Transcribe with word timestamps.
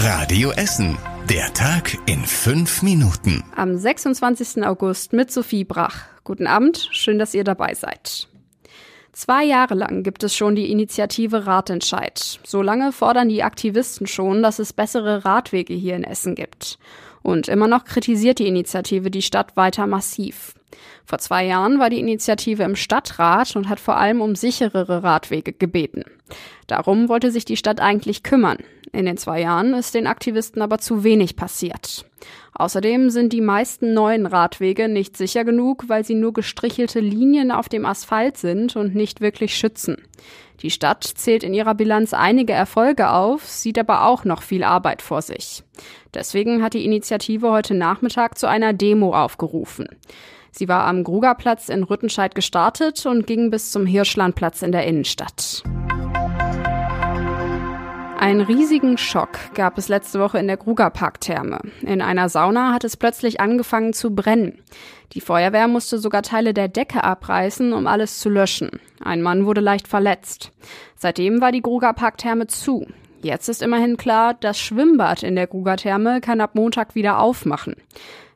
Radio 0.00 0.52
Essen. 0.52 0.96
Der 1.28 1.52
Tag 1.54 1.98
in 2.06 2.24
fünf 2.24 2.82
Minuten. 2.82 3.42
Am 3.56 3.76
26. 3.76 4.64
August 4.64 5.12
mit 5.12 5.32
Sophie 5.32 5.64
Brach. 5.64 6.04
Guten 6.22 6.46
Abend, 6.46 6.88
schön, 6.92 7.18
dass 7.18 7.34
ihr 7.34 7.42
dabei 7.42 7.74
seid. 7.74 8.28
Zwei 9.18 9.42
Jahre 9.42 9.74
lang 9.74 10.04
gibt 10.04 10.22
es 10.22 10.36
schon 10.36 10.54
die 10.54 10.70
Initiative 10.70 11.44
Ratentscheid. 11.44 12.38
So 12.44 12.62
lange 12.62 12.92
fordern 12.92 13.28
die 13.28 13.42
Aktivisten 13.42 14.06
schon, 14.06 14.44
dass 14.44 14.60
es 14.60 14.72
bessere 14.72 15.24
Radwege 15.24 15.74
hier 15.74 15.96
in 15.96 16.04
Essen 16.04 16.36
gibt. 16.36 16.78
Und 17.22 17.48
immer 17.48 17.66
noch 17.66 17.84
kritisiert 17.84 18.38
die 18.38 18.46
Initiative 18.46 19.10
die 19.10 19.22
Stadt 19.22 19.56
weiter 19.56 19.88
massiv. 19.88 20.54
Vor 21.04 21.18
zwei 21.18 21.44
Jahren 21.44 21.80
war 21.80 21.90
die 21.90 21.98
Initiative 21.98 22.62
im 22.62 22.76
Stadtrat 22.76 23.56
und 23.56 23.68
hat 23.68 23.80
vor 23.80 23.96
allem 23.96 24.20
um 24.20 24.36
sicherere 24.36 25.02
Radwege 25.02 25.52
gebeten. 25.52 26.04
Darum 26.68 27.08
wollte 27.08 27.32
sich 27.32 27.44
die 27.44 27.56
Stadt 27.56 27.80
eigentlich 27.80 28.22
kümmern. 28.22 28.58
In 28.92 29.04
den 29.04 29.16
zwei 29.16 29.40
Jahren 29.40 29.74
ist 29.74 29.96
den 29.96 30.06
Aktivisten 30.06 30.62
aber 30.62 30.78
zu 30.78 31.02
wenig 31.02 31.34
passiert. 31.34 32.07
Außerdem 32.54 33.10
sind 33.10 33.32
die 33.32 33.40
meisten 33.40 33.94
neuen 33.94 34.26
Radwege 34.26 34.88
nicht 34.88 35.16
sicher 35.16 35.44
genug, 35.44 35.84
weil 35.88 36.04
sie 36.04 36.14
nur 36.14 36.32
gestrichelte 36.32 37.00
Linien 37.00 37.50
auf 37.50 37.68
dem 37.68 37.86
Asphalt 37.86 38.36
sind 38.36 38.76
und 38.76 38.94
nicht 38.94 39.20
wirklich 39.20 39.56
schützen. 39.56 39.96
Die 40.60 40.70
Stadt 40.70 41.04
zählt 41.04 41.44
in 41.44 41.54
ihrer 41.54 41.74
Bilanz 41.74 42.12
einige 42.12 42.52
Erfolge 42.52 43.10
auf, 43.10 43.44
sieht 43.44 43.78
aber 43.78 44.06
auch 44.06 44.24
noch 44.24 44.42
viel 44.42 44.64
Arbeit 44.64 45.02
vor 45.02 45.22
sich. 45.22 45.62
Deswegen 46.14 46.62
hat 46.62 46.74
die 46.74 46.84
Initiative 46.84 47.50
heute 47.50 47.74
Nachmittag 47.74 48.38
zu 48.38 48.48
einer 48.48 48.72
Demo 48.72 49.14
aufgerufen. 49.14 49.86
Sie 50.50 50.68
war 50.68 50.84
am 50.86 51.04
Grugerplatz 51.04 51.68
in 51.68 51.84
Rüttenscheid 51.84 52.34
gestartet 52.34 53.06
und 53.06 53.26
ging 53.26 53.50
bis 53.50 53.70
zum 53.70 53.86
Hirschlandplatz 53.86 54.62
in 54.62 54.72
der 54.72 54.86
Innenstadt. 54.86 55.62
Einen 58.18 58.40
riesigen 58.40 58.98
Schock 58.98 59.38
gab 59.54 59.78
es 59.78 59.88
letzte 59.88 60.18
Woche 60.18 60.38
in 60.38 60.48
der 60.48 60.56
Grugerparktherme. 60.56 61.60
In 61.82 62.02
einer 62.02 62.28
Sauna 62.28 62.72
hat 62.72 62.82
es 62.82 62.96
plötzlich 62.96 63.40
angefangen 63.40 63.92
zu 63.92 64.12
brennen. 64.12 64.58
Die 65.12 65.20
Feuerwehr 65.20 65.68
musste 65.68 65.98
sogar 65.98 66.22
Teile 66.22 66.52
der 66.52 66.66
Decke 66.66 67.04
abreißen, 67.04 67.72
um 67.72 67.86
alles 67.86 68.18
zu 68.18 68.28
löschen. 68.28 68.80
Ein 69.00 69.22
Mann 69.22 69.46
wurde 69.46 69.60
leicht 69.60 69.86
verletzt. 69.86 70.50
Seitdem 70.96 71.40
war 71.40 71.52
die 71.52 71.62
Grugerparktherme 71.62 72.48
zu. 72.48 72.88
Jetzt 73.22 73.48
ist 73.48 73.62
immerhin 73.62 73.96
klar, 73.96 74.34
das 74.34 74.58
Schwimmbad 74.58 75.22
in 75.22 75.36
der 75.36 75.46
Grugertherme 75.46 76.20
kann 76.20 76.40
ab 76.40 76.56
Montag 76.56 76.96
wieder 76.96 77.20
aufmachen. 77.20 77.76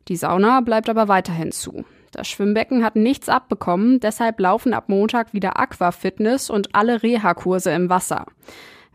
Die 0.07 0.17
Sauna 0.17 0.61
bleibt 0.61 0.91
aber 0.91 1.09
weiterhin 1.09 1.51
zu. 1.51 1.85
Das 2.13 2.29
Schwimmbecken 2.29 2.85
hat 2.85 2.95
nichts 2.95 3.29
abbekommen, 3.29 3.99
deshalb 3.99 4.39
laufen 4.39 4.75
ab 4.75 4.85
Montag 4.89 5.33
wieder 5.33 5.59
Aquafitness 5.59 6.51
und 6.51 6.73
alle 6.73 7.03
Reha-Kurse 7.03 7.73
im 7.73 7.91
Wasser. 7.91 8.27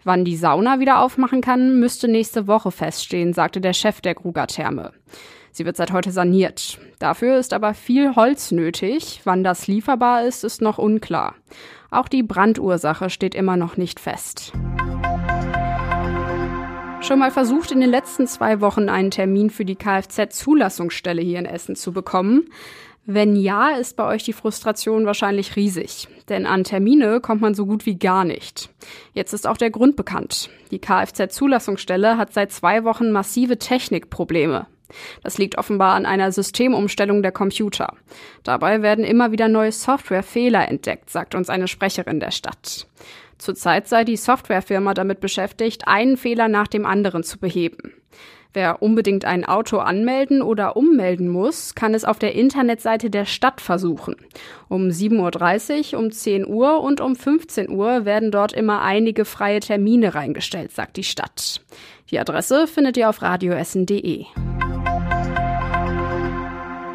Wann 0.08 0.23
die 0.23 0.38
Sauna 0.38 0.80
wieder 0.80 1.02
aufmachen 1.02 1.41
kann, 1.41 1.81
müsste 1.81 2.08
nächste 2.08 2.47
Woche 2.47 2.72
feststehen, 2.72 3.33
sagte 3.33 3.59
der 3.59 3.73
Chef 3.73 4.00
der 4.00 4.16
Kruger 4.16 4.47
Therme. 4.47 4.94
Sie 5.52 5.66
wird 5.66 5.75
seit 5.75 5.91
heute 5.91 6.11
saniert. 6.11 6.80
Dafür 6.97 7.38
ist 7.38 7.52
aber 7.52 7.73
viel 7.73 8.16
Holz 8.16 8.52
nötig. 8.52 9.19
Wann 9.25 9.44
das 9.44 9.67
lieferbar 9.67 10.23
ist, 10.23 10.45
ist 10.45 10.61
noch 10.61 10.78
unklar. 10.78 11.35
Auch 11.91 12.08
die 12.08 12.23
Brandursache 12.23 13.09
steht 13.09 13.35
immer 13.35 13.58
noch 13.58 13.75
nicht 13.75 14.00
fest. 14.00 14.53
Schon 17.02 17.19
mal 17.19 17.31
versucht, 17.31 17.73
in 17.73 17.81
den 17.81 17.89
letzten 17.89 18.28
zwei 18.28 18.61
Wochen 18.61 18.88
einen 18.88 19.11
Termin 19.11 19.50
für 19.50 19.66
die 19.66 19.75
Kfz-Zulassungsstelle 19.75 21.22
hier 21.22 21.39
in 21.39 21.45
Essen 21.45 21.75
zu 21.75 21.91
bekommen? 21.91 22.45
Wenn 23.05 23.35
ja, 23.35 23.72
ist 23.72 23.97
bei 23.97 24.05
euch 24.05 24.23
die 24.23 24.31
Frustration 24.31 25.05
wahrscheinlich 25.05 25.58
riesig. 25.58 26.08
Denn 26.30 26.45
an 26.45 26.64
Termine 26.64 27.22
kommt 27.22 27.42
man 27.42 27.53
so 27.53 27.66
gut 27.66 27.86
wie 27.86 27.97
gar 27.97 28.25
nicht. 28.25 28.70
Jetzt 29.14 29.33
ist 29.33 29.47
auch 29.47 29.58
der 29.58 29.72
Grund 29.72 29.95
bekannt. 29.95 30.50
Die 30.72 30.80
Kfz-Zulassungsstelle 30.80 32.17
hat 32.17 32.34
seit 32.34 32.52
zwei 32.52 32.84
Wochen 32.84 33.11
massive 33.11 33.58
Technikprobleme. 33.58 34.67
Das 35.23 35.38
liegt 35.38 35.58
offenbar 35.58 35.95
an 35.95 36.06
einer 36.06 36.31
Systemumstellung 36.31 37.22
der 37.22 37.31
Computer. 37.31 37.94
Dabei 38.44 38.81
werden 38.81 39.03
immer 39.03 39.31
wieder 39.31 39.47
neue 39.47 39.72
Softwarefehler 39.72 40.68
entdeckt, 40.68 41.09
sagt 41.09 41.35
uns 41.35 41.50
eine 41.50 41.68
Sprecherin 41.68 42.19
der 42.19 42.31
Stadt. 42.31 42.88
Zurzeit 43.38 43.88
sei 43.88 44.03
die 44.03 44.18
Softwarefirma 44.18 44.94
damit 44.94 45.19
beschäftigt, 45.19 45.88
einen 45.88 46.18
Fehler 46.18 46.47
nach 46.47 46.68
dem 46.68 46.85
anderen 46.85 47.24
zu 47.24 47.38
beheben. 47.38 47.94
Wer 48.53 48.81
unbedingt 48.81 49.25
ein 49.25 49.45
Auto 49.45 49.78
anmelden 49.78 50.41
oder 50.41 50.75
ummelden 50.75 51.28
muss, 51.28 51.75
kann 51.75 51.94
es 51.94 52.05
auf 52.05 52.17
der 52.17 52.33
Internetseite 52.33 53.09
der 53.09 53.25
Stadt 53.25 53.61
versuchen. 53.61 54.16
Um 54.67 54.88
7.30 54.88 55.94
Uhr, 55.94 56.00
um 56.00 56.11
10 56.11 56.47
Uhr 56.47 56.81
und 56.81 57.00
um 57.00 57.16
15 57.16 57.69
Uhr 57.69 58.06
werden 58.06 58.31
dort 58.31 58.53
immer 58.53 58.81
einige 58.81 59.25
freie 59.25 59.59
Termine 59.59 60.16
reingestellt, 60.16 60.72
sagt 60.72 60.97
die 60.97 61.03
Stadt. 61.03 61.61
Die 62.09 62.19
Adresse 62.19 62.67
findet 62.67 62.97
ihr 62.97 63.09
auf 63.09 63.22
radioessen.de. 63.22 64.25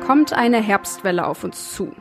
Kommt 0.04 0.32
eine 0.32 0.60
Herbstwelle 0.60 1.26
auf 1.26 1.44
uns 1.44 1.74
zu. 1.74 1.92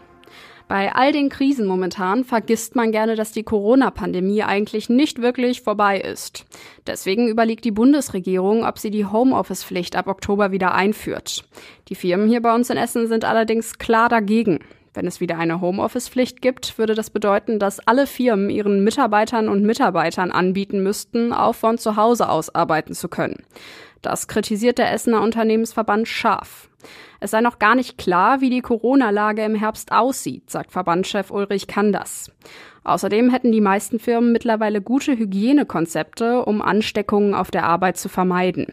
Bei 0.71 0.95
all 0.95 1.11
den 1.11 1.27
Krisen 1.27 1.67
momentan 1.67 2.23
vergisst 2.23 2.77
man 2.77 2.93
gerne, 2.93 3.17
dass 3.17 3.33
die 3.33 3.43
Corona-Pandemie 3.43 4.43
eigentlich 4.43 4.87
nicht 4.87 5.21
wirklich 5.21 5.63
vorbei 5.63 5.99
ist. 5.99 6.45
Deswegen 6.87 7.27
überlegt 7.27 7.65
die 7.65 7.71
Bundesregierung, 7.71 8.63
ob 8.63 8.79
sie 8.79 8.89
die 8.89 9.05
Homeoffice-Pflicht 9.05 9.97
ab 9.97 10.07
Oktober 10.07 10.53
wieder 10.53 10.73
einführt. 10.73 11.43
Die 11.89 11.95
Firmen 11.95 12.29
hier 12.29 12.41
bei 12.41 12.55
uns 12.55 12.69
in 12.69 12.77
Essen 12.77 13.09
sind 13.09 13.25
allerdings 13.25 13.79
klar 13.79 14.07
dagegen. 14.07 14.59
Wenn 14.94 15.07
es 15.07 15.22
wieder 15.22 15.38
eine 15.38 15.62
Homeoffice-Pflicht 15.62 16.41
gibt, 16.41 16.78
würde 16.78 16.96
das 16.96 17.09
bedeuten, 17.09 17.59
dass 17.59 17.85
alle 17.88 18.07
Firmen 18.07 18.50
ihren 18.50 18.84
Mitarbeitern 18.84 19.47
und 19.47 19.63
Mitarbeitern 19.63 20.31
anbieten 20.31 20.84
müssten, 20.84 21.31
auch 21.31 21.56
von 21.56 21.78
zu 21.78 21.96
Hause 21.96 22.28
aus 22.28 22.53
arbeiten 22.53 22.94
zu 22.94 23.07
können. 23.07 23.44
Das 24.02 24.28
kritisiert 24.28 24.79
der 24.79 24.91
Essener 24.91 25.22
Unternehmensverband 25.22 26.07
scharf. 26.07 26.69
Es 27.19 27.31
sei 27.31 27.41
noch 27.41 27.59
gar 27.59 27.75
nicht 27.75 27.97
klar, 27.97 28.41
wie 28.41 28.50
die 28.50 28.62
Corona-Lage 28.62 29.44
im 29.44 29.56
Herbst 29.56 29.91
aussieht, 29.91 30.50
sagt 30.50 30.72
Verbandschef 30.72 31.31
Ulrich 31.31 31.68
Kanders. 31.68 32.31
Außerdem 32.84 33.29
hätten 33.29 33.52
die 33.52 33.62
meisten 33.62 34.00
Firmen 34.00 34.31
mittlerweile 34.31 34.81
gute 34.81 35.16
Hygienekonzepte, 35.16 36.44
um 36.44 36.62
Ansteckungen 36.62 37.35
auf 37.35 37.52
der 37.52 37.66
Arbeit 37.66 37.97
zu 37.97 38.09
vermeiden. 38.09 38.68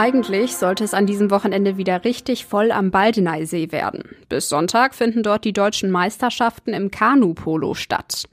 Eigentlich 0.00 0.56
sollte 0.56 0.82
es 0.82 0.94
an 0.94 1.04
diesem 1.04 1.30
Wochenende 1.30 1.76
wieder 1.76 2.04
richtig 2.04 2.46
voll 2.46 2.72
am 2.72 2.90
Baldeneysee 2.90 3.70
werden. 3.70 4.16
Bis 4.30 4.48
Sonntag 4.48 4.94
finden 4.94 5.22
dort 5.22 5.44
die 5.44 5.52
deutschen 5.52 5.90
Meisterschaften 5.90 6.72
im 6.72 6.90
Kanu-Polo 6.90 7.74
statt. 7.74 8.24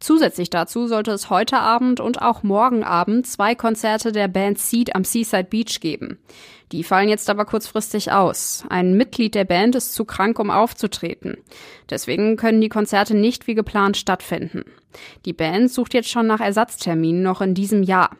Zusätzlich 0.00 0.50
dazu 0.50 0.88
sollte 0.88 1.12
es 1.12 1.30
heute 1.30 1.60
Abend 1.60 2.00
und 2.00 2.20
auch 2.20 2.42
morgen 2.42 2.82
Abend 2.82 3.28
zwei 3.28 3.54
Konzerte 3.54 4.10
der 4.10 4.26
Band 4.26 4.58
Seed 4.58 4.96
am 4.96 5.04
Seaside 5.04 5.44
Beach 5.44 5.78
geben. 5.78 6.18
Die 6.72 6.82
fallen 6.82 7.08
jetzt 7.08 7.30
aber 7.30 7.44
kurzfristig 7.44 8.10
aus. 8.10 8.64
Ein 8.68 8.96
Mitglied 8.96 9.36
der 9.36 9.44
Band 9.44 9.76
ist 9.76 9.94
zu 9.94 10.04
krank, 10.04 10.40
um 10.40 10.50
aufzutreten. 10.50 11.36
Deswegen 11.88 12.36
können 12.36 12.60
die 12.60 12.68
Konzerte 12.68 13.14
nicht 13.16 13.46
wie 13.46 13.54
geplant 13.54 13.96
stattfinden. 13.96 14.64
Die 15.24 15.32
Band 15.32 15.70
sucht 15.70 15.94
jetzt 15.94 16.10
schon 16.10 16.26
nach 16.26 16.40
Ersatzterminen 16.40 17.22
noch 17.22 17.42
in 17.42 17.54
diesem 17.54 17.84
Jahr. 17.84 18.10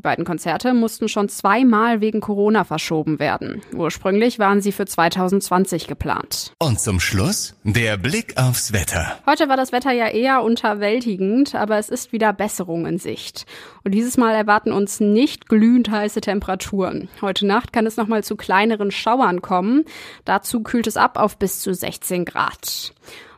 Die 0.00 0.02
beiden 0.02 0.24
Konzerte 0.24 0.72
mussten 0.72 1.10
schon 1.10 1.28
zweimal 1.28 2.00
wegen 2.00 2.22
Corona 2.22 2.64
verschoben 2.64 3.18
werden. 3.18 3.60
Ursprünglich 3.74 4.38
waren 4.38 4.62
sie 4.62 4.72
für 4.72 4.86
2020 4.86 5.88
geplant. 5.88 6.54
Und 6.58 6.80
zum 6.80 7.00
Schluss 7.00 7.54
der 7.64 7.98
Blick 7.98 8.38
aufs 8.38 8.72
Wetter. 8.72 9.18
Heute 9.26 9.50
war 9.50 9.58
das 9.58 9.72
Wetter 9.72 9.92
ja 9.92 10.08
eher 10.08 10.42
unterwältigend, 10.42 11.54
aber 11.54 11.76
es 11.76 11.90
ist 11.90 12.12
wieder 12.12 12.32
Besserung 12.32 12.86
in 12.86 12.96
Sicht. 12.96 13.44
Und 13.84 13.92
dieses 13.92 14.16
Mal 14.16 14.34
erwarten 14.34 14.72
uns 14.72 15.00
nicht 15.00 15.50
glühend 15.50 15.90
heiße 15.90 16.22
Temperaturen. 16.22 17.10
Heute 17.20 17.46
Nacht 17.46 17.74
kann 17.74 17.84
es 17.84 17.98
nochmal 17.98 18.24
zu 18.24 18.36
kleineren 18.36 18.90
Schauern 18.90 19.42
kommen. 19.42 19.84
Dazu 20.24 20.62
kühlt 20.62 20.86
es 20.86 20.96
ab 20.96 21.18
auf 21.18 21.36
bis 21.36 21.60
zu 21.60 21.74
16 21.74 22.24
Grad. 22.24 22.94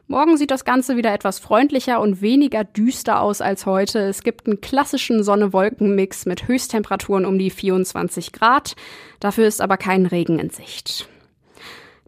Morgen 0.08 0.36
sieht 0.36 0.50
das 0.50 0.64
Ganze 0.64 0.96
wieder 0.96 1.14
etwas 1.14 1.38
freundlicher 1.38 2.00
und 2.00 2.20
weniger 2.20 2.64
düster 2.64 3.20
aus 3.20 3.40
als 3.40 3.66
heute. 3.66 4.00
Es 4.00 4.22
gibt 4.22 4.46
einen 4.46 4.60
klassischen 4.60 5.22
Sonne-Wolken-Mix 5.22 6.26
mit 6.26 6.48
Höchsttemperaturen 6.48 7.24
um 7.24 7.38
die 7.38 7.50
24 7.50 8.32
Grad. 8.32 8.74
Dafür 9.20 9.46
ist 9.46 9.60
aber 9.60 9.76
kein 9.76 10.06
Regen 10.06 10.38
in 10.38 10.50
Sicht. 10.50 11.08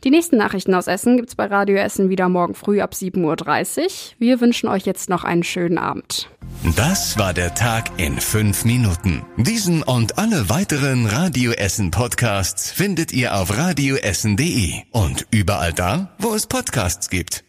Die 0.04 0.10
nächsten 0.10 0.36
Nachrichten 0.36 0.74
aus 0.74 0.86
Essen 0.86 1.16
gibt's 1.16 1.34
bei 1.34 1.46
Radio 1.46 1.76
Essen 1.76 2.10
wieder 2.10 2.28
morgen 2.28 2.54
früh 2.54 2.82
ab 2.82 2.92
7.30 2.92 3.80
Uhr. 3.80 3.88
Wir 4.18 4.40
wünschen 4.42 4.68
euch 4.68 4.84
jetzt 4.84 5.08
noch 5.08 5.24
einen 5.24 5.44
schönen 5.44 5.78
Abend. 5.78 6.28
Das 6.76 7.18
war 7.18 7.32
der 7.32 7.54
Tag 7.54 7.90
in 7.96 8.20
fünf 8.20 8.66
Minuten. 8.66 9.24
Diesen 9.38 9.82
und 9.82 10.18
alle 10.18 10.50
weiteren 10.50 11.06
Radio 11.06 11.52
Essen 11.52 11.90
Podcasts 11.90 12.70
findet 12.70 13.14
ihr 13.14 13.34
auf 13.34 13.56
radioessen.de 13.56 14.82
und 14.90 15.26
überall 15.30 15.72
da, 15.72 16.10
wo 16.18 16.34
es 16.34 16.46
Podcasts 16.46 17.08
gibt. 17.08 17.44